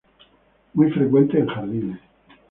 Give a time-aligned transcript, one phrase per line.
[0.73, 1.99] Muy frecuente en jardines.